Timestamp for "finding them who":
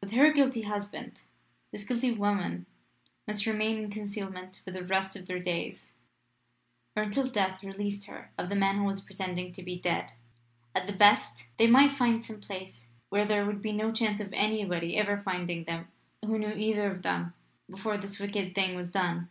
15.16-16.40